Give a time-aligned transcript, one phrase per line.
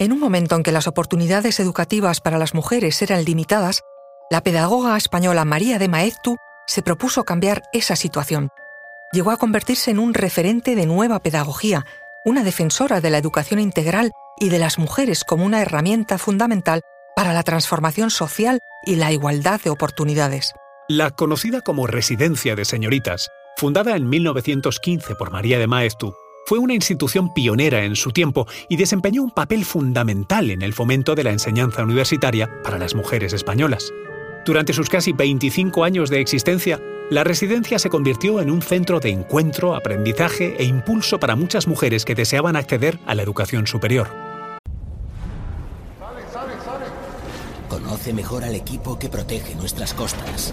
[0.00, 3.82] En un momento en que las oportunidades educativas para las mujeres eran limitadas,
[4.30, 8.48] la pedagoga española María de Maeztu se propuso cambiar esa situación.
[9.12, 11.84] Llegó a convertirse en un referente de nueva pedagogía,
[12.24, 16.80] una defensora de la educación integral y de las mujeres como una herramienta fundamental
[17.14, 20.54] para la transformación social y la igualdad de oportunidades.
[20.88, 23.28] La conocida como Residencia de Señoritas,
[23.58, 26.14] fundada en 1915 por María de Maeztu,
[26.50, 31.14] fue una institución pionera en su tiempo y desempeñó un papel fundamental en el fomento
[31.14, 33.92] de la enseñanza universitaria para las mujeres españolas.
[34.44, 39.10] Durante sus casi 25 años de existencia, la residencia se convirtió en un centro de
[39.10, 44.08] encuentro, aprendizaje e impulso para muchas mujeres que deseaban acceder a la educación superior.
[47.68, 50.52] Conoce mejor al equipo que protege nuestras costas.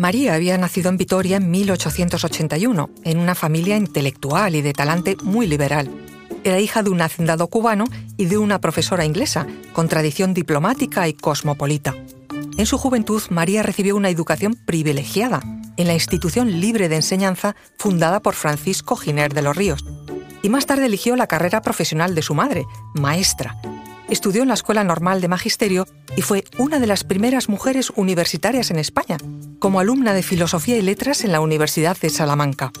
[0.00, 5.46] María había nacido en Vitoria en 1881, en una familia intelectual y de talante muy
[5.46, 5.90] liberal.
[6.42, 7.84] Era hija de un hacendado cubano
[8.16, 11.94] y de una profesora inglesa, con tradición diplomática y cosmopolita.
[12.56, 15.42] En su juventud, María recibió una educación privilegiada
[15.76, 19.84] en la institución libre de enseñanza fundada por Francisco Giner de los Ríos,
[20.42, 23.60] y más tarde eligió la carrera profesional de su madre, maestra,
[24.10, 28.70] estudió en la Escuela Normal de Magisterio y fue una de las primeras mujeres universitarias
[28.70, 29.16] en España,
[29.58, 32.72] como alumna de Filosofía y Letras en la Universidad de Salamanca.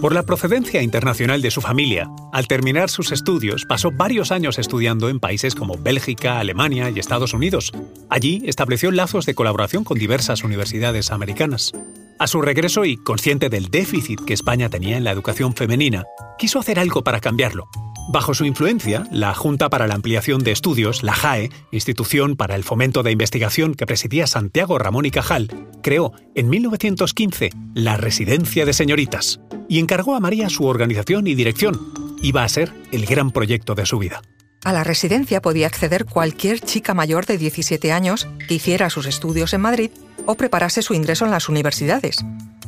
[0.00, 5.08] Por la procedencia internacional de su familia, al terminar sus estudios pasó varios años estudiando
[5.08, 7.70] en países como Bélgica, Alemania y Estados Unidos.
[8.10, 11.70] Allí estableció lazos de colaboración con diversas universidades americanas.
[12.18, 16.04] A su regreso y consciente del déficit que España tenía en la educación femenina,
[16.36, 17.68] quiso hacer algo para cambiarlo
[18.08, 22.64] Bajo su influencia, la Junta para la Ampliación de Estudios, la JAE, institución para el
[22.64, 25.48] fomento de investigación que presidía Santiago Ramón y Cajal,
[25.82, 31.78] creó en 1915 la Residencia de Señoritas y encargó a María su organización y dirección.
[32.22, 34.20] Iba a ser el gran proyecto de su vida.
[34.64, 39.54] A la residencia podía acceder cualquier chica mayor de 17 años que hiciera sus estudios
[39.54, 39.90] en Madrid
[40.26, 42.18] o preparase su ingreso en las universidades.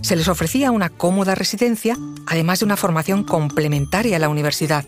[0.00, 1.96] Se les ofrecía una cómoda residencia,
[2.26, 4.86] además de una formación complementaria a la universidad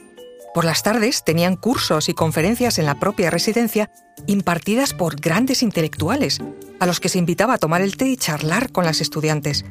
[0.56, 3.90] por las tardes tenían cursos y conferencias en la propia residencia
[4.26, 6.40] impartidas por grandes intelectuales,
[6.80, 9.66] a los que se invitaba a tomar el té y charlar con las estudiantes.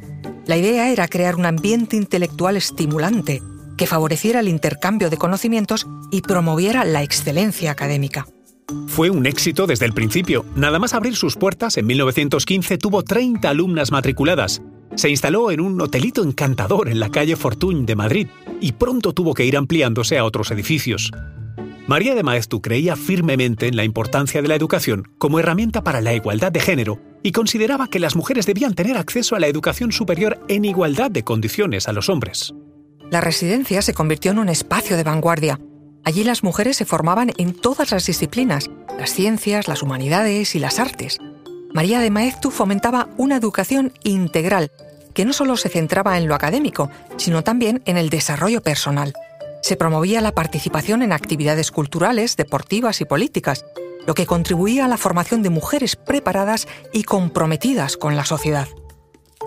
[0.46, 3.42] La idea era crear un ambiente intelectual estimulante
[3.78, 8.28] que favoreciera el intercambio de conocimientos y promoviera la excelencia académica.
[8.86, 10.46] Fue un éxito desde el principio.
[10.56, 14.62] Nada más abrir sus puertas, en 1915 tuvo 30 alumnas matriculadas.
[14.94, 18.28] Se instaló en un hotelito encantador en la calle Fortuny de Madrid
[18.62, 21.12] y pronto tuvo que ir ampliándose a otros edificios.
[21.88, 26.16] María de Maestu creía firmemente en la importancia de la educación como herramienta para la
[26.16, 30.40] igualdad de género y consideraba que las mujeres debían tener acceso a la educación superior
[30.48, 32.56] en igualdad de condiciones a los hombres.
[33.12, 35.60] La residencia se convirtió en un espacio de vanguardia.
[36.04, 40.80] Allí las mujeres se formaban en todas las disciplinas, las ciencias, las humanidades y las
[40.80, 41.20] artes.
[41.72, 44.72] María de Maeztu fomentaba una educación integral
[45.16, 49.14] que no solo se centraba en lo académico, sino también en el desarrollo personal.
[49.64, 53.66] Se promovía la participación en actividades culturales, deportivas y políticas,
[54.06, 58.68] lo que contribuía a la formación de mujeres preparadas y comprometidas con la sociedad.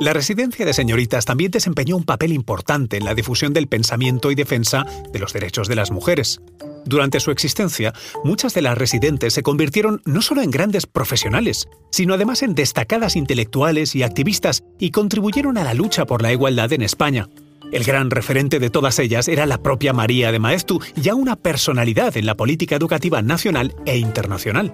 [0.00, 4.34] La residencia de señoritas también desempeñó un papel importante en la difusión del pensamiento y
[4.34, 6.40] defensa de los derechos de las mujeres.
[6.84, 7.92] Durante su existencia,
[8.24, 13.16] muchas de las residentes se convirtieron no solo en grandes profesionales, sino además en destacadas
[13.16, 17.28] intelectuales y activistas y contribuyeron a la lucha por la igualdad en España.
[17.70, 22.16] El gran referente de todas ellas era la propia María de Maestu, ya una personalidad
[22.16, 24.72] en la política educativa nacional e internacional.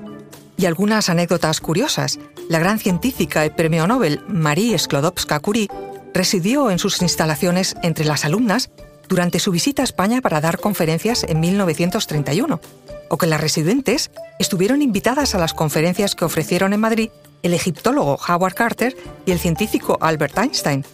[0.57, 2.21] Y algunas anécdotas curiosas.
[2.49, 5.69] La gran científica y premio Nobel Marie Sklodowska-Curie
[6.15, 8.71] residió en sus instalaciones entre las alumnas
[9.09, 12.61] durante su visita a España para dar conferencias en 1931,
[13.09, 17.11] o que las residentes estuvieron invitadas a las conferencias que ofrecieron en Madrid
[17.43, 18.97] el egiptólogo Howard Carter
[19.27, 20.85] y el científico Albert Einstein.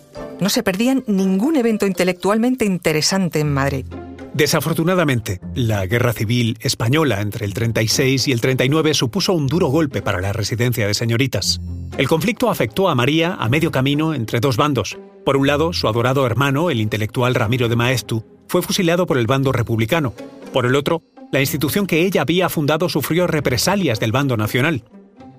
[0.40, 3.86] No se perdían ningún evento intelectualmente interesante en Madrid.
[4.34, 10.02] Desafortunadamente, la guerra civil española entre el 36 y el 39 supuso un duro golpe
[10.02, 11.60] para la residencia de señoritas.
[12.00, 14.96] El conflicto afectó a María a medio camino entre dos bandos.
[15.22, 19.26] Por un lado, su adorado hermano, el intelectual Ramiro de Maestu, fue fusilado por el
[19.26, 20.14] bando republicano.
[20.50, 24.82] Por el otro, La institución que ella había fundado sufrió represalias del bando nacional.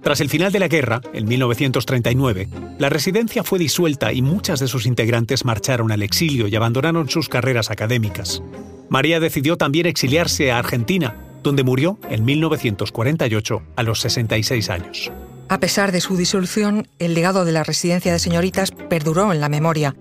[0.04, 2.48] Tras el final de la guerra, en 1939,
[2.78, 7.28] la residencia fue disuelta y muchas de sus integrantes marcharon al exilio y abandonaron sus
[7.28, 8.44] carreras académicas.
[8.88, 15.12] María decidió también exiliarse a Argentina, donde murió en 1948 a los 66 años.
[15.52, 19.50] A pesar de su disolución, el legado de la residencia de señoritas perduró en la
[19.50, 19.98] memoria.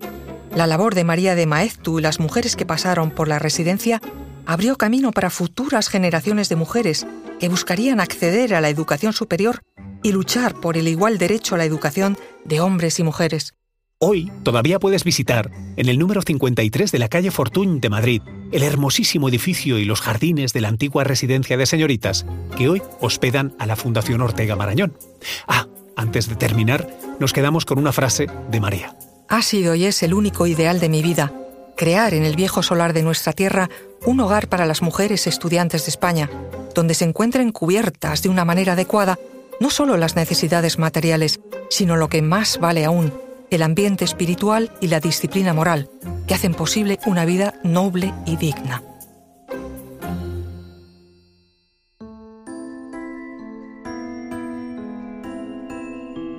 [0.55, 4.01] La labor de María de Maeztu y las mujeres que pasaron por la residencia
[4.47, 7.05] abrió camino para futuras generaciones de mujeres
[7.41, 9.63] que buscarían acceder a la educación superior
[10.05, 13.55] y luchar por el igual derecho a la educación de hombres y mujeres.
[14.03, 18.63] Hoy todavía puedes visitar, en el número 53 de la calle Fortuny de Madrid, el
[18.63, 22.25] hermosísimo edificio y los jardines de la antigua residencia de señoritas
[22.57, 24.97] que hoy hospedan a la Fundación Ortega Marañón.
[25.47, 25.67] Ah,
[25.97, 26.89] antes de terminar,
[27.19, 28.97] nos quedamos con una frase de María.
[29.29, 31.35] Ha sido y es el único ideal de mi vida,
[31.77, 33.69] crear en el viejo solar de nuestra tierra
[34.07, 36.31] un hogar para las mujeres estudiantes de España,
[36.75, 39.19] donde se encuentren cubiertas de una manera adecuada
[39.61, 43.13] no solo las necesidades materiales, sino lo que más vale aún,
[43.51, 45.89] el ambiente espiritual y la disciplina moral,
[46.27, 48.83] que hacen posible una vida noble y digna.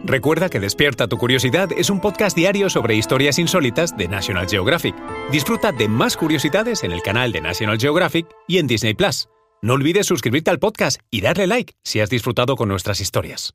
[0.03, 4.93] Recuerda que Despierta tu Curiosidad es un podcast diario sobre historias insólitas de National Geographic.
[5.31, 9.29] Disfruta de más curiosidades en el canal de National Geographic y en Disney Plus.
[9.61, 13.53] No olvides suscribirte al podcast y darle like si has disfrutado con nuestras historias.